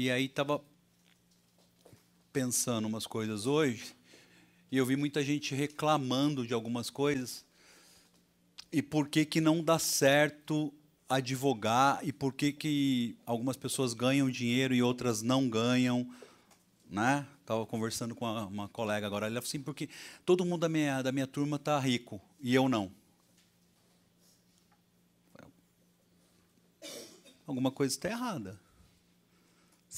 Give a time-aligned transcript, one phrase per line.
[0.00, 0.62] E aí estava
[2.32, 3.96] pensando umas coisas hoje,
[4.70, 7.44] e eu vi muita gente reclamando de algumas coisas,
[8.70, 10.72] e por que, que não dá certo
[11.08, 16.08] advogar, e por que, que algumas pessoas ganham dinheiro e outras não ganham,
[16.88, 17.26] né?
[17.40, 19.88] Estava conversando com uma, colega agora, ela falou assim, porque
[20.24, 22.88] todo mundo da minha, da minha turma está rico, e eu não.
[27.44, 28.67] Alguma coisa está errada.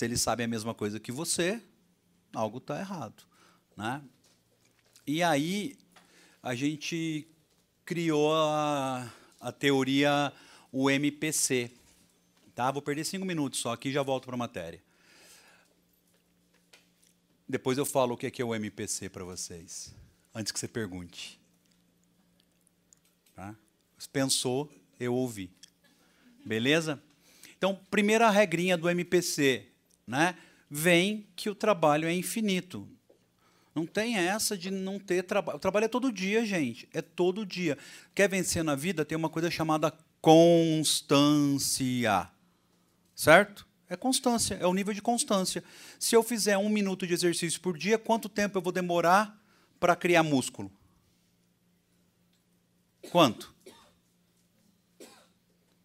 [0.01, 1.61] Se eles sabem a mesma coisa que você,
[2.32, 3.22] algo está errado.
[3.77, 4.03] Né?
[5.07, 5.76] E aí
[6.43, 7.29] a gente
[7.85, 10.32] criou a, a teoria
[10.73, 11.71] o MPC.
[12.54, 12.71] Tá?
[12.71, 14.82] Vou perder cinco minutos só aqui e já volto para a matéria.
[17.46, 19.95] Depois eu falo o que é, é o MPC para vocês,
[20.35, 21.39] antes que você pergunte.
[23.37, 23.54] Tá?
[24.11, 25.53] Pensou, eu ouvi.
[26.43, 26.98] Beleza?
[27.59, 29.70] Então, primeira regrinha do MPC,
[30.11, 30.35] né?
[30.69, 32.89] Vem que o trabalho é infinito.
[33.75, 35.57] Não tem essa de não ter trabalho.
[35.57, 36.89] O trabalho é todo dia, gente.
[36.93, 37.79] É todo dia.
[38.15, 39.05] Quer vencer na vida?
[39.05, 42.29] Tem uma coisa chamada constância.
[43.15, 43.67] Certo?
[43.89, 45.65] É constância, é o nível de constância.
[45.99, 49.37] Se eu fizer um minuto de exercício por dia, quanto tempo eu vou demorar
[49.81, 50.71] para criar músculo?
[53.11, 53.53] Quanto?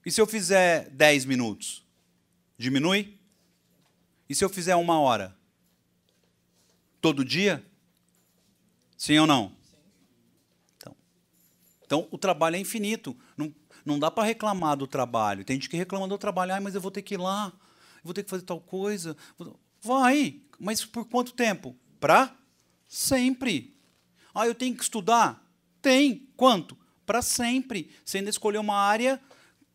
[0.06, 1.84] E se eu fizer 10 minutos?
[2.58, 3.18] Diminui?
[4.30, 5.36] E se eu fizer uma hora?
[7.00, 7.66] Todo dia?
[8.98, 9.52] Sim ou não?
[10.78, 10.96] Então,
[11.86, 13.16] então o trabalho é infinito.
[13.38, 13.54] Não,
[13.86, 15.44] não dá para reclamar do trabalho.
[15.44, 16.54] Tem gente que reclama do trabalho.
[16.54, 17.54] Ah, mas eu vou ter que ir lá,
[18.04, 19.16] vou ter que fazer tal coisa.
[19.82, 21.76] Vai, mas por quanto tempo?
[22.00, 22.36] Para
[22.88, 23.78] sempre.
[24.34, 25.44] Ah, eu tenho que estudar?
[25.82, 26.28] Tem.
[26.36, 26.78] Quanto?
[27.06, 27.92] Para sempre.
[28.04, 29.22] Você ainda escolheu uma área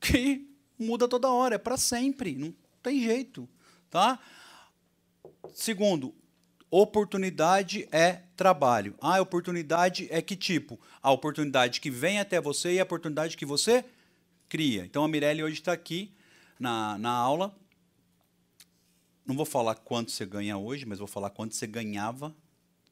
[0.01, 3.47] que muda toda hora, é para sempre, não tem jeito,
[3.91, 4.19] tá?
[5.55, 6.15] Segundo,
[6.71, 8.95] oportunidade é trabalho.
[9.01, 10.81] A oportunidade é que tipo?
[11.03, 13.85] A oportunidade que vem até você e a oportunidade que você
[14.49, 14.85] cria.
[14.85, 16.13] Então a Mirelle hoje está aqui
[16.59, 17.55] na, na aula.
[19.27, 22.35] Não vou falar quanto você ganha hoje, mas vou falar quanto você ganhava,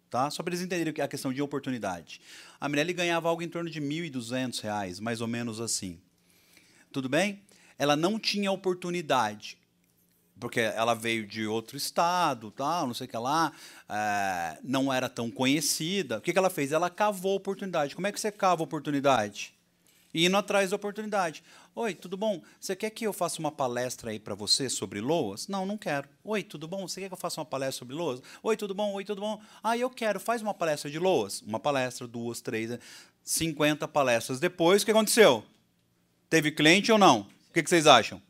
[0.08, 0.30] tá?
[0.30, 2.20] Só para eles entenderem a questão de oportunidade.
[2.60, 6.00] A Mirelle ganhava algo em torno de R$ 1.200, mais ou menos assim.
[6.92, 7.42] Tudo bem?
[7.76, 9.58] Ela não tinha oportunidade,
[10.38, 13.52] porque ela veio de outro estado, tal, não sei o que lá,
[13.88, 16.18] é, não era tão conhecida.
[16.18, 16.72] O que, que ela fez?
[16.72, 17.94] Ela cavou oportunidade.
[17.94, 19.54] Como é que você cava oportunidade?
[20.14, 21.42] Indo atrás da oportunidade.
[21.74, 22.42] Oi, tudo bom?
[22.58, 25.46] Você quer que eu faça uma palestra aí para você sobre loas?
[25.48, 26.08] Não, não quero.
[26.24, 26.88] Oi, tudo bom?
[26.88, 28.20] Você quer que eu faça uma palestra sobre loas?
[28.42, 28.92] Oi, tudo bom?
[28.94, 29.40] Oi, tudo bom?
[29.62, 30.18] Ah, eu quero.
[30.18, 31.42] Faz uma palestra de loas.
[31.42, 32.78] Uma palestra, duas, três,
[33.22, 34.82] cinquenta palestras depois.
[34.82, 35.44] O que aconteceu?
[36.28, 37.20] Teve cliente ou não?
[37.48, 38.20] O que, vocês acham?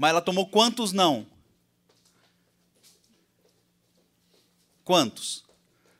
[0.00, 1.26] Mas ela tomou quantos não?
[4.82, 5.44] Quantos?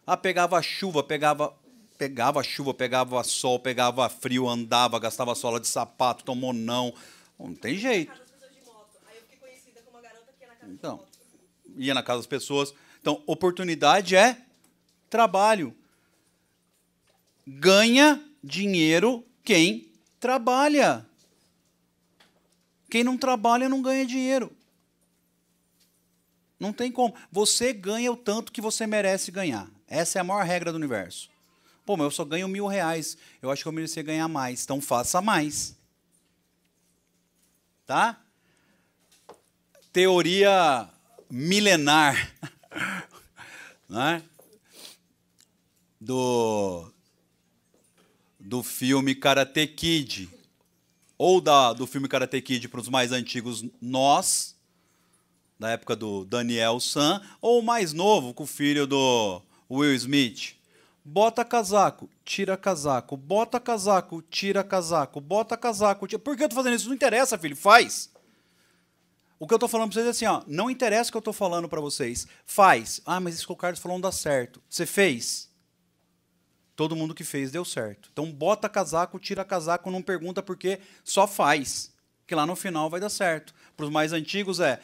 [0.07, 1.55] Ah, pegava chuva, pegava
[1.99, 6.95] pegava chuva, pegava sol, pegava frio, andava, gastava sola de sapato, tomou não.
[7.39, 8.11] Não tem jeito.
[10.67, 11.05] Então,
[11.77, 12.73] ia na casa das pessoas.
[13.03, 14.41] Então, oportunidade é
[15.11, 15.77] trabalho.
[17.47, 21.07] Ganha dinheiro quem trabalha.
[22.91, 24.51] Quem não trabalha não ganha dinheiro.
[26.59, 27.15] Não tem como.
[27.31, 29.71] Você ganha o tanto que você merece ganhar.
[29.87, 31.31] Essa é a maior regra do universo.
[31.87, 33.17] Pô, mas eu só ganho mil reais.
[33.41, 34.65] Eu acho que eu merecia ganhar mais.
[34.65, 35.75] Então faça mais.
[37.87, 38.21] Tá?
[39.93, 40.89] Teoria
[41.31, 42.33] milenar.
[43.89, 44.23] né?
[46.01, 46.93] Do
[48.39, 50.29] do filme Karate Kid,
[51.23, 54.57] ou da, do filme Karate Kid para os mais antigos, Nós,
[55.59, 60.55] da época do Daniel San, ou o mais novo, com o filho do Will Smith.
[61.05, 66.07] Bota casaco, tira casaco, bota casaco, tira casaco, bota casaco.
[66.07, 66.19] Tira...
[66.19, 66.89] Por que eu estou fazendo isso?
[66.89, 68.11] Não interessa, filho, faz.
[69.39, 71.21] O que eu estou falando para vocês é assim, ó, não interessa o que eu
[71.21, 73.03] estou falando para vocês, faz.
[73.05, 74.59] Ah, mas isso que o Carlos falou não dá certo.
[74.71, 75.50] Você fez?
[76.81, 78.09] Todo mundo que fez deu certo.
[78.11, 81.93] Então bota casaco, tira casaco, não pergunta porque só faz.
[82.27, 83.55] Que lá no final vai dar certo.
[83.77, 84.81] Para os mais antigos é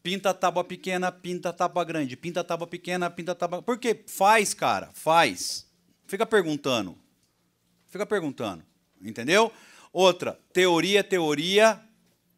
[0.00, 3.60] pinta a tábua pequena, pinta a tábua grande, pinta a tábua pequena, pinta a tábua.
[3.60, 4.04] Por quê?
[4.06, 5.66] Faz, cara, faz.
[6.06, 6.96] Fica perguntando.
[7.88, 8.62] Fica perguntando.
[9.02, 9.50] Entendeu?
[9.92, 11.80] Outra, teoria é teoria,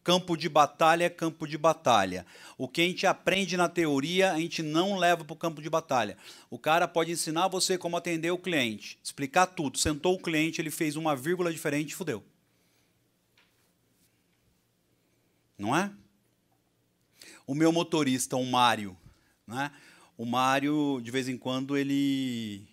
[0.06, 2.24] Campo de batalha é campo de batalha.
[2.56, 5.68] O que a gente aprende na teoria, a gente não leva para o campo de
[5.68, 6.16] batalha.
[6.48, 9.78] O cara pode ensinar você como atender o cliente, explicar tudo.
[9.78, 12.22] Sentou o cliente, ele fez uma vírgula diferente, fudeu.
[15.58, 15.90] Não é?
[17.44, 18.96] o meu motorista, o Mário,
[19.44, 19.72] né?
[20.16, 22.64] O Mário, de vez em quando, ele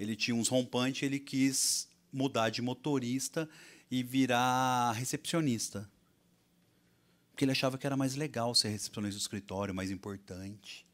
[0.00, 3.46] ele tinha uns rompantes, ele quis mudar de motorista
[3.90, 5.86] e virar recepcionista.
[7.38, 10.84] Porque ele achava que era mais legal ser recepcionista do escritório, mais importante.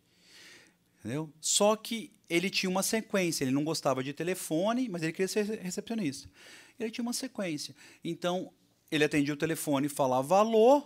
[0.98, 1.32] Entendeu?
[1.40, 3.44] Só que ele tinha uma sequência.
[3.44, 6.28] Ele não gostava de telefone, mas ele queria ser recepcionista.
[6.78, 7.74] Ele tinha uma sequência.
[8.04, 8.52] Então,
[8.90, 10.82] ele atendia o telefone e falava alô,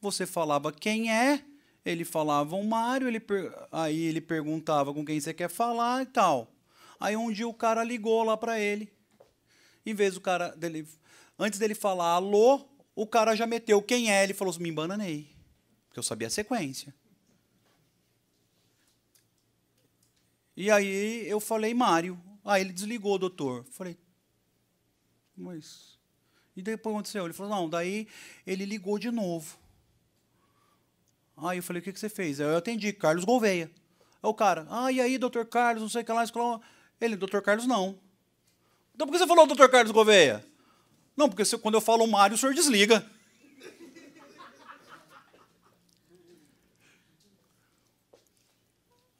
[0.00, 1.44] você falava quem é,
[1.84, 3.22] ele falava o Mário, ele
[3.70, 6.52] aí ele perguntava com quem você quer falar e tal.
[6.98, 8.92] Aí um dia o cara ligou lá para ele.
[9.86, 10.84] Em vez do cara dele,
[11.38, 12.68] antes dele falar alô,
[13.00, 15.34] o cara já meteu quem é, ele falou assim, me embananei,
[15.86, 16.94] porque eu sabia a sequência.
[20.54, 22.20] E aí eu falei, Mário.
[22.44, 23.64] Aí ele desligou, doutor.
[23.70, 23.96] Falei,
[25.34, 25.98] mas.
[26.54, 27.24] E depois aconteceu?
[27.24, 28.06] Ele falou, não, daí
[28.46, 29.56] ele ligou de novo.
[31.38, 32.38] Aí eu falei, o que, que você fez?
[32.38, 33.70] Aí eu atendi, Carlos Gouveia.
[34.22, 36.22] Aí o cara, ah, e aí, doutor Carlos, não sei o que lá,
[37.00, 37.98] Ele, doutor Carlos, não.
[38.94, 40.49] Então por que você falou doutor Carlos Gouveia?
[41.20, 43.04] Não, porque quando eu falo Mário, o senhor desliga.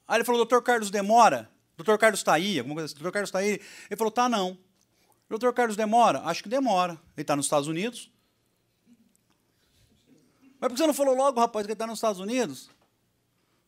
[0.09, 1.51] Aí ele falou, doutor Carlos demora?
[1.77, 2.59] Doutor Carlos está aí?
[2.59, 2.95] Alguma coisa assim.
[2.95, 3.61] Doutor Carlos está aí?
[3.91, 4.57] Ele falou, tá não.
[5.29, 6.23] Doutor Carlos demora?
[6.23, 6.93] Acho que demora.
[7.15, 8.11] Ele está nos Estados Unidos.
[10.59, 12.71] Mas por que você não falou logo, rapaz, que ele está nos Estados Unidos?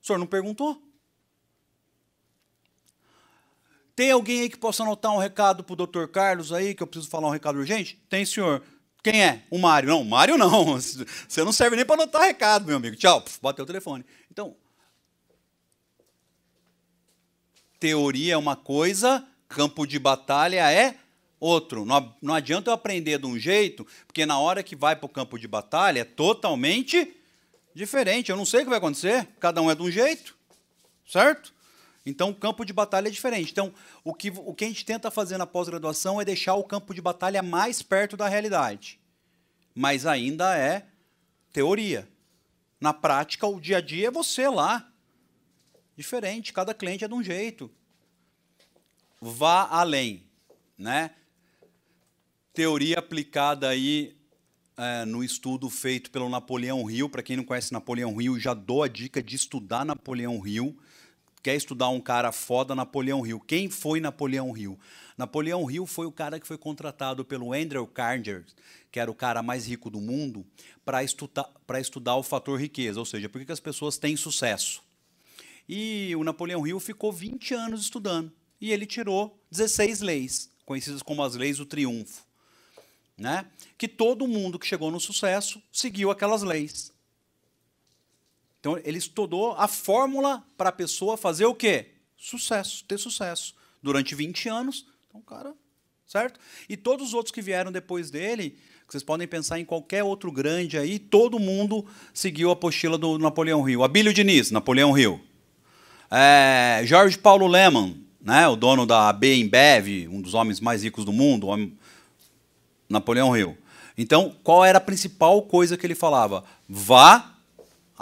[0.02, 0.82] O senhor não perguntou?
[3.94, 6.86] Tem alguém aí que possa anotar um recado para o doutor Carlos aí, que eu
[6.86, 8.02] preciso falar um recado urgente?
[8.08, 8.62] Tem, senhor.
[9.02, 9.42] Quem é?
[9.50, 9.88] O Mário.
[9.88, 10.78] Não, o Mário não.
[10.80, 12.96] Você não serve nem para anotar recado, meu amigo.
[12.96, 14.04] Tchau, bateu o telefone.
[14.30, 14.56] Então,
[17.82, 20.96] teoria é uma coisa, campo de batalha é
[21.40, 21.84] outro.
[21.84, 25.08] Não, não adianta eu aprender de um jeito, porque na hora que vai para o
[25.08, 27.12] campo de batalha é totalmente
[27.74, 28.30] diferente.
[28.30, 30.36] Eu não sei o que vai acontecer, cada um é de um jeito,
[31.04, 31.52] certo?
[32.04, 33.52] Então, o campo de batalha é diferente.
[33.52, 33.72] Então,
[34.02, 37.00] o que, o que a gente tenta fazer na pós-graduação é deixar o campo de
[37.00, 39.00] batalha mais perto da realidade.
[39.74, 40.86] Mas ainda é
[41.52, 42.08] teoria.
[42.80, 44.92] Na prática, o dia a dia é você lá,
[45.96, 47.70] diferente, cada cliente é de um jeito.
[49.20, 50.24] Vá além,
[50.76, 51.12] né?
[52.52, 54.16] Teoria aplicada aí
[54.76, 57.08] é, no estudo feito pelo Napoleão Hill.
[57.08, 60.76] Para quem não conhece Napoleão Hill, já dou a dica de estudar Napoleão Hill.
[61.42, 63.40] Quer estudar um cara foda, Napoleão Hill.
[63.40, 64.78] Quem foi Napoleão Hill?
[65.18, 68.44] Napoleão Hill foi o cara que foi contratado pelo Andrew Carnegie,
[68.92, 70.46] que era o cara mais rico do mundo,
[70.84, 71.50] para estudar,
[71.80, 74.82] estudar o fator riqueza, ou seja, por que as pessoas têm sucesso.
[75.68, 78.32] E o Napoleão Hill ficou 20 anos estudando.
[78.60, 82.24] E ele tirou 16 leis, conhecidas como as leis do triunfo.
[83.18, 83.46] Né?
[83.76, 86.92] Que todo mundo que chegou no sucesso seguiu aquelas leis.
[88.62, 91.86] Então ele estudou a fórmula para a pessoa fazer o quê?
[92.16, 93.56] Sucesso, ter sucesso.
[93.82, 94.86] Durante 20 anos.
[95.08, 95.52] Então, cara,
[96.06, 96.38] certo?
[96.68, 98.56] E todos os outros que vieram depois dele,
[98.86, 103.68] vocês podem pensar em qualquer outro grande aí, todo mundo seguiu a apostila do Napoleão
[103.68, 103.82] Hill.
[103.82, 105.20] Abílio Diniz, Napoleão Hill.
[106.08, 109.50] É, Jorge Paulo Lehmann, né, o dono da AB
[110.08, 111.48] um dos homens mais ricos do mundo,
[112.88, 113.58] Napoleão Hill.
[113.98, 116.44] Então, qual era a principal coisa que ele falava?
[116.68, 117.31] Vá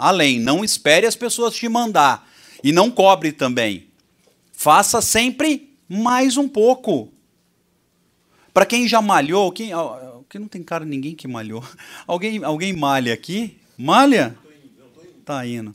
[0.01, 2.27] além, não espere as pessoas te mandar
[2.63, 3.87] e não cobre também.
[4.51, 7.13] Faça sempre mais um pouco.
[8.51, 9.71] Para quem já malhou, quem,
[10.27, 11.63] que não tem cara ninguém que malhou.
[12.07, 13.57] Alguém, alguém malha aqui?
[13.77, 14.35] Malha?
[15.23, 15.73] Tá indo.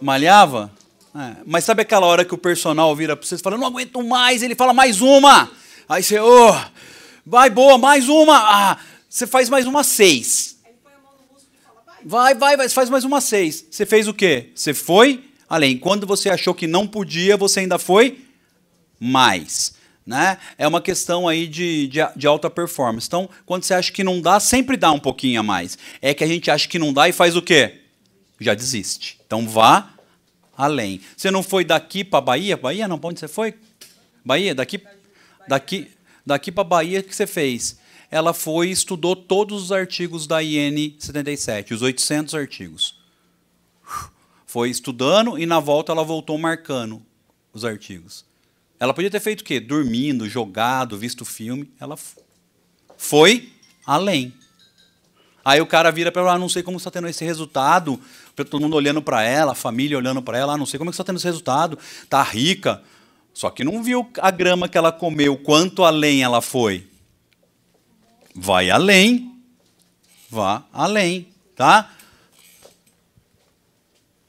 [0.00, 0.72] Malhava?
[1.14, 4.02] É, mas sabe aquela hora que o personal vira para vocês e fala, não aguento
[4.02, 5.50] mais, ele fala mais uma.
[5.88, 6.54] Aí você, oh,
[7.26, 8.36] vai boa, mais uma.
[8.36, 8.78] Ah,
[9.08, 10.57] você faz mais uma seis.
[12.04, 13.64] Vai, vai, vai, faz mais uma seis.
[13.70, 14.50] Você fez o quê?
[14.54, 15.76] Você foi além.
[15.76, 18.24] Quando você achou que não podia, você ainda foi
[19.00, 19.74] mais.
[20.06, 20.38] Né?
[20.56, 23.06] É uma questão aí de, de, de, alta performance.
[23.06, 25.76] Então, quando você acha que não dá, sempre dá um pouquinho a mais.
[26.00, 27.80] É que a gente acha que não dá e faz o quê?
[28.40, 29.18] Já desiste.
[29.26, 29.90] Então, vá
[30.56, 31.00] além.
[31.16, 32.56] Você não foi daqui para Bahia?
[32.56, 33.54] Bahia não, para onde você foi?
[34.24, 34.80] Bahia, daqui
[35.46, 35.90] daqui
[36.24, 37.78] daqui para Bahia que você fez?
[38.10, 42.98] Ela foi e estudou todos os artigos da IN 77, os 800 artigos.
[44.46, 47.02] Foi estudando e na volta ela voltou marcando
[47.52, 48.24] os artigos.
[48.80, 49.60] Ela podia ter feito o quê?
[49.60, 51.70] Dormindo, jogado, visto filme.
[51.78, 51.98] Ela
[52.96, 53.52] foi
[53.84, 54.32] além.
[55.44, 58.00] Aí o cara vira para ela, ah, não sei como está tendo esse resultado.
[58.36, 60.92] Todo mundo olhando para ela, a família olhando para ela, ah, não sei como é
[60.92, 61.78] está tendo esse resultado.
[62.02, 62.82] Está rica.
[63.32, 66.86] Só que não viu a grama que ela comeu, quanto além ela foi.
[68.40, 69.34] Vai além.
[70.30, 71.90] Vá além, tá?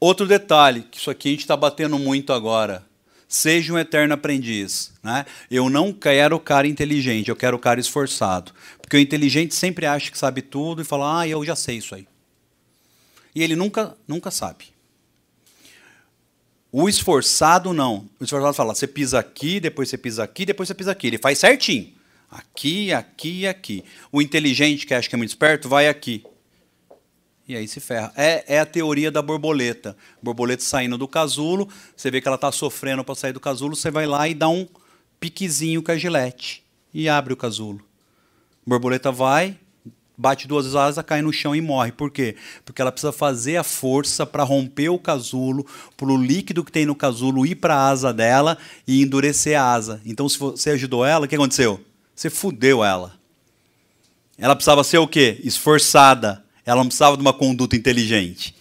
[0.00, 2.84] Outro detalhe, que isso aqui a gente está batendo muito agora.
[3.28, 4.92] Seja um eterno aprendiz.
[5.02, 5.24] Né?
[5.50, 8.52] Eu não quero o cara inteligente, eu quero o cara esforçado.
[8.80, 11.94] Porque o inteligente sempre acha que sabe tudo e fala, ah, eu já sei isso
[11.94, 12.08] aí.
[13.34, 14.64] E ele nunca, nunca sabe.
[16.72, 18.08] O esforçado não.
[18.18, 21.08] O esforçado fala: você pisa aqui, depois você pisa aqui, depois você pisa aqui.
[21.08, 21.99] Ele faz certinho.
[22.30, 23.84] Aqui, aqui e aqui.
[24.12, 26.24] O inteligente, que acha que é muito esperto, vai aqui.
[27.48, 28.12] E aí se ferra.
[28.16, 29.96] É, é a teoria da borboleta.
[30.22, 33.90] Borboleta saindo do casulo, você vê que ela está sofrendo para sair do casulo, você
[33.90, 34.68] vai lá e dá um
[35.18, 36.62] piquezinho com a gilete.
[36.94, 37.80] E abre o casulo.
[38.64, 39.58] Borboleta vai,
[40.16, 41.90] bate duas asas, cai no chão e morre.
[41.90, 42.36] Por quê?
[42.64, 46.86] Porque ela precisa fazer a força para romper o casulo, para o líquido que tem
[46.86, 48.56] no casulo ir para a asa dela
[48.86, 50.00] e endurecer a asa.
[50.06, 51.84] Então, se você ajudou ela, o que aconteceu?
[52.20, 53.18] Você fudeu ela.
[54.36, 55.40] Ela precisava ser o quê?
[55.42, 56.44] Esforçada.
[56.66, 58.54] Ela não precisava de uma conduta inteligente.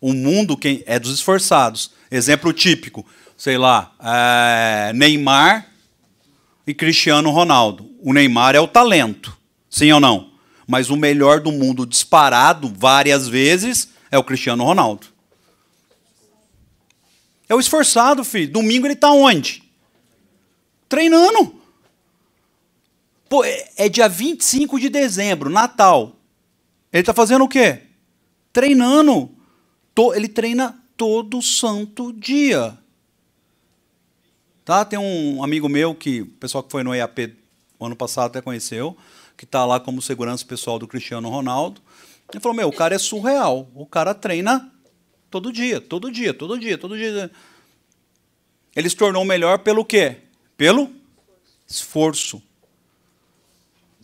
[0.00, 1.92] O mundo quem é dos esforçados.
[2.10, 5.68] Exemplo típico, sei lá, é Neymar
[6.66, 7.88] e Cristiano Ronaldo.
[8.02, 9.38] O Neymar é o talento,
[9.70, 10.32] sim ou não?
[10.66, 15.06] mas o melhor do mundo disparado várias vezes é o Cristiano Ronaldo.
[17.48, 18.50] É o esforçado, filho.
[18.50, 19.62] Domingo ele está onde?
[20.88, 21.62] Treinando.
[23.34, 26.14] Pô, é, é dia 25 de dezembro, Natal.
[26.92, 27.80] Ele está fazendo o quê?
[28.52, 29.28] Treinando.
[30.14, 32.78] Ele treina todo santo dia.
[34.64, 34.84] Tá?
[34.84, 37.36] Tem um amigo meu que o pessoal que foi no EAP
[37.80, 38.96] ano passado até conheceu
[39.36, 41.82] que está lá como segurança pessoal do Cristiano Ronaldo.
[42.32, 43.68] Ele falou: Meu, o cara é surreal.
[43.74, 44.72] O cara treina
[45.28, 47.28] todo dia, todo dia, todo dia, todo dia.
[48.76, 50.18] Ele se tornou melhor pelo quê?
[50.56, 50.88] Pelo
[51.66, 52.40] esforço.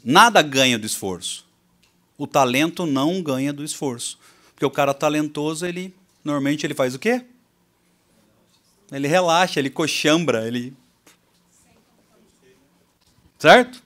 [0.04, 1.46] Nada ganha do esforço.
[2.16, 4.18] O talento não ganha do esforço.
[4.54, 7.24] Porque o cara talentoso, ele normalmente ele faz o quê?
[8.92, 10.76] Ele relaxa, ele coxambra, ele
[13.40, 13.82] Certo?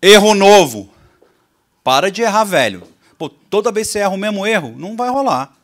[0.00, 0.90] Erro novo.
[1.84, 2.82] Para de errar, velho.
[3.18, 5.54] Pô, toda vez que você erra o mesmo erro, não vai rolar.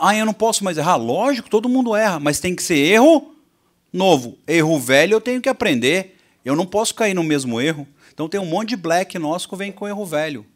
[0.00, 0.96] Ah, eu não posso mais errar.
[0.96, 3.31] Lógico, todo mundo erra, mas tem que ser erro
[3.92, 4.38] novo.
[4.46, 6.16] Erro velho eu tenho que aprender.
[6.44, 7.86] Eu não posso cair no mesmo erro.
[8.12, 10.46] Então tem um monte de black nosso que vem com erro velho.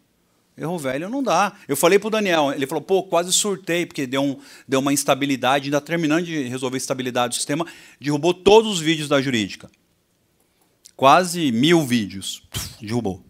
[0.57, 1.53] Erro velho não dá.
[1.69, 4.93] Eu falei para o Daniel, ele falou, pô, quase surtei, porque deu, um, deu uma
[4.93, 7.67] instabilidade, ainda terminando de resolver a estabilidade do sistema,
[8.01, 9.71] derrubou todos os vídeos da jurídica
[10.97, 12.43] quase mil vídeos.
[12.81, 13.23] derrubou.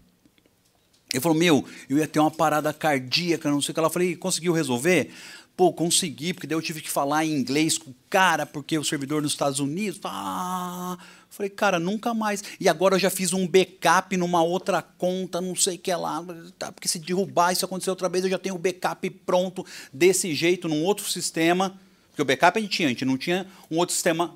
[1.12, 3.80] Ele falou, meu, eu ia ter uma parada cardíaca, não sei o que.
[3.80, 5.10] Ela falei, conseguiu resolver?
[5.56, 8.84] Pô, consegui, porque daí eu tive que falar em inglês com o cara, porque o
[8.84, 9.98] servidor nos Estados Unidos.
[10.04, 10.98] Ah,
[11.30, 12.44] falei, cara, nunca mais.
[12.60, 16.22] E agora eu já fiz um backup numa outra conta, não sei o que lá.
[16.58, 20.34] Tá, porque se derrubar isso acontecer outra vez, eu já tenho o backup pronto desse
[20.34, 21.80] jeito, num outro sistema.
[22.10, 24.34] Porque o backup a gente tinha, a gente não tinha um outro sistema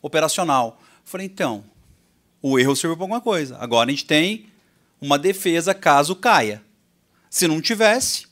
[0.00, 0.80] operacional.
[1.04, 1.62] Falei, então,
[2.40, 3.58] o erro serviu para alguma coisa.
[3.58, 4.46] Agora a gente tem
[4.98, 6.62] uma defesa caso caia.
[7.28, 8.26] Se não tivesse,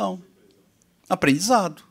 [0.00, 0.22] não.
[1.08, 1.82] Aprendizado.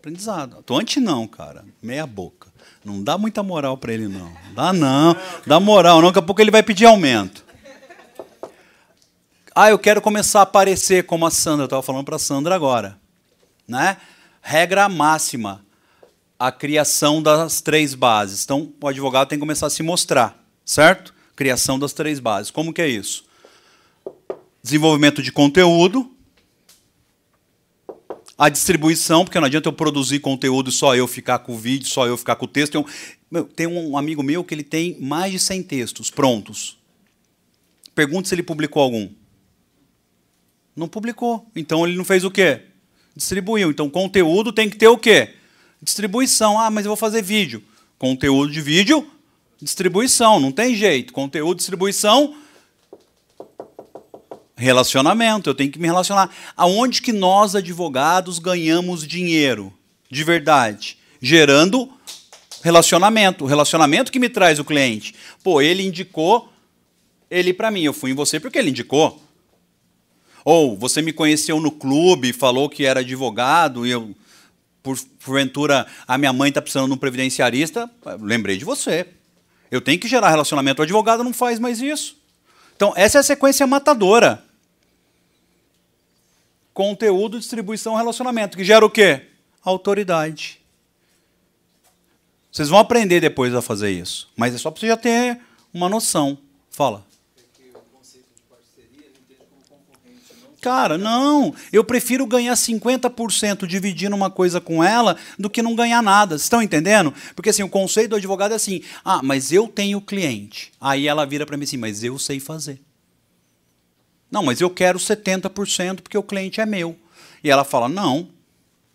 [0.00, 0.58] Aprendizado.
[0.58, 1.64] Atuante não, cara.
[1.80, 2.48] Meia boca.
[2.84, 4.32] Não dá muita moral para ele, não.
[4.54, 5.16] Dá não.
[5.46, 6.08] Dá moral, não.
[6.08, 7.44] Daqui a pouco ele vai pedir aumento.
[9.54, 11.64] Ah, eu quero começar a aparecer como a Sandra.
[11.64, 12.98] Eu estava falando para a Sandra agora.
[13.68, 13.96] Né?
[14.40, 15.64] Regra máxima
[16.38, 18.42] a criação das três bases.
[18.42, 21.14] Então, o advogado tem que começar a se mostrar, certo?
[21.36, 22.50] Criação das três bases.
[22.50, 23.24] Como que é isso?
[24.62, 26.10] Desenvolvimento de conteúdo,
[28.40, 31.86] a distribuição, porque não adianta eu produzir conteúdo e só eu ficar com o vídeo,
[31.86, 32.72] só eu ficar com o texto.
[32.72, 32.86] Tem um,
[33.30, 36.78] meu, tem um amigo meu que ele tem mais de 100 textos prontos.
[37.94, 39.10] Pergunta se ele publicou algum.
[40.74, 41.50] Não publicou.
[41.54, 42.62] Então ele não fez o quê?
[43.14, 43.70] Distribuiu.
[43.70, 45.34] Então conteúdo tem que ter o quê?
[45.82, 46.58] Distribuição.
[46.58, 47.62] Ah, mas eu vou fazer vídeo.
[47.98, 49.06] Conteúdo de vídeo,
[49.60, 50.40] distribuição.
[50.40, 51.12] Não tem jeito.
[51.12, 52.34] Conteúdo, distribuição,
[54.60, 55.50] relacionamento.
[55.50, 56.30] Eu tenho que me relacionar.
[56.56, 59.72] Aonde que nós, advogados, ganhamos dinheiro?
[60.10, 60.98] De verdade.
[61.20, 61.90] Gerando
[62.62, 63.44] relacionamento.
[63.44, 65.14] O relacionamento que me traz o cliente.
[65.42, 66.52] Pô, ele indicou
[67.30, 67.82] ele para mim.
[67.82, 69.22] Eu fui em você porque ele indicou.
[70.44, 74.14] Ou você me conheceu no clube, falou que era advogado e eu
[74.82, 77.90] por, porventura a minha mãe está precisando de um previdenciarista,
[78.20, 79.06] lembrei de você.
[79.70, 80.80] Eu tenho que gerar relacionamento.
[80.80, 82.16] O advogado não faz mais isso.
[82.74, 84.42] Então, essa é a sequência matadora.
[86.80, 88.56] Conteúdo, distribuição, relacionamento.
[88.56, 89.26] Que gera o quê?
[89.62, 90.62] Autoridade.
[92.50, 94.30] Vocês vão aprender depois a fazer isso.
[94.34, 95.38] Mas é só para você já ter
[95.74, 96.38] uma noção.
[96.70, 97.04] Fala.
[100.62, 101.54] Cara, não.
[101.70, 106.38] Eu prefiro ganhar 50% dividindo uma coisa com ela do que não ganhar nada.
[106.38, 107.12] Vocês estão entendendo?
[107.36, 110.72] Porque assim, o conceito do advogado é assim: ah, mas eu tenho cliente.
[110.80, 112.80] Aí ela vira para mim assim, mas eu sei fazer.
[114.30, 116.96] Não, mas eu quero 70% porque o cliente é meu.
[117.42, 118.28] E ela fala: não,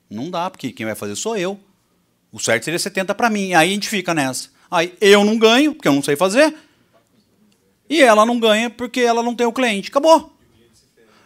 [0.09, 1.59] não dá, porque quem vai fazer sou eu.
[2.31, 3.53] O certo seria 70 para mim.
[3.53, 4.49] Aí a gente fica nessa.
[4.69, 6.53] Aí eu não ganho, porque eu não sei fazer.
[7.89, 9.89] E ela não ganha porque ela não tem o cliente.
[9.89, 10.33] Acabou.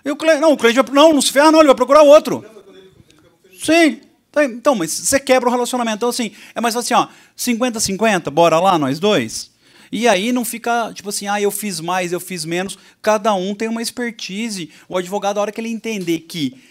[0.03, 2.01] E o cliente, não, o cliente vai, não, não se ferra não, ele vai procurar
[2.01, 2.43] outro.
[3.59, 4.01] Sim.
[4.31, 5.97] Tá, então, mas você quebra o relacionamento.
[5.97, 9.51] Então, assim, é mais assim, ó, 50-50, bora lá, nós dois.
[9.91, 12.77] E aí não fica, tipo assim, ah, eu fiz mais, eu fiz menos.
[13.01, 14.71] Cada um tem uma expertise.
[14.87, 16.61] O advogado, a hora que ele entender que,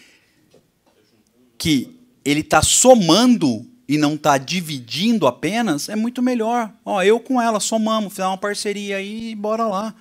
[1.57, 6.71] que ele está somando e não está dividindo apenas, é muito melhor.
[6.85, 9.95] Ó, eu com ela somamos, fizer uma parceria aí e bora lá.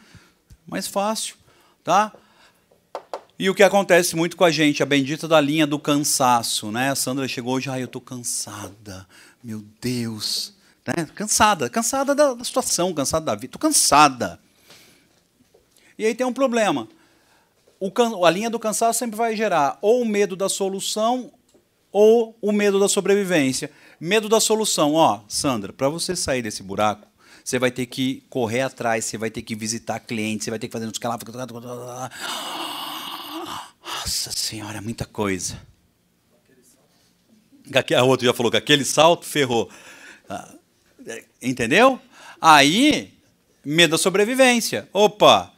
[0.68, 1.36] Mais fácil,
[1.84, 2.14] tá?
[3.40, 6.90] E o que acontece muito com a gente, a bendita da linha do cansaço, né?
[6.90, 9.08] A Sandra chegou hoje, ai, eu estou cansada,
[9.44, 10.54] meu Deus,
[10.96, 11.08] né?
[11.16, 14.40] Cansada, cansada da, da situação, cansada da vida, estou cansada.
[15.98, 16.88] E aí tem um problema.
[17.80, 21.32] O, a linha do cansaço sempre vai gerar ou o medo da solução
[21.92, 23.72] ou o medo da sobrevivência.
[24.00, 27.08] Medo da solução, ó, Sandra, para você sair desse buraco,
[27.44, 30.68] você vai ter que correr atrás, você vai ter que visitar clientes, você vai ter
[30.68, 31.00] que fazer uns.
[33.82, 35.60] Nossa senhora, é muita coisa.
[37.98, 39.70] A outro já falou que aquele salto ferrou.
[41.42, 42.00] Entendeu?
[42.42, 43.14] Aí,
[43.64, 44.88] medo da sobrevivência.
[44.94, 45.54] Opa,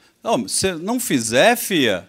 [0.48, 2.08] se não fizer, fia,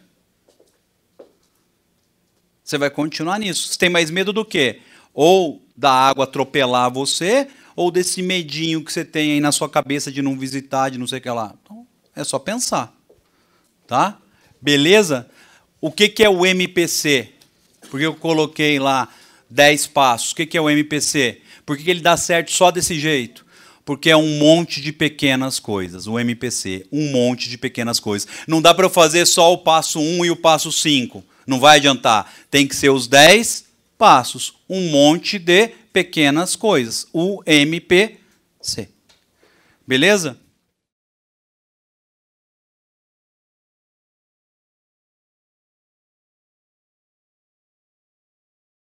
[2.62, 3.68] você vai continuar nisso.
[3.68, 4.80] Você tem mais medo do quê?
[5.12, 10.12] Ou da água atropelar você, ou desse medinho que você tem aí na sua cabeça
[10.12, 11.54] de não visitar, de não sei o que lá.
[11.62, 12.94] Então, é só pensar.
[13.86, 14.18] Tá?
[14.60, 15.28] Beleza?
[15.80, 17.32] O que, que é o MPC?
[17.90, 19.08] Porque eu coloquei lá
[19.50, 20.32] 10 passos.
[20.32, 21.40] O que, é o MPC?
[21.66, 23.44] Por que ele dá certo só desse jeito?
[23.84, 28.28] Porque é um monte de pequenas coisas, o MPC, um monte de pequenas coisas.
[28.46, 31.24] Não dá para eu fazer só o passo 1 e o passo 5.
[31.46, 32.32] Não vai adiantar.
[32.50, 33.64] Tem que ser os 10
[33.98, 38.88] passos, um monte de pequenas coisas, o MPC.
[39.86, 40.38] Beleza?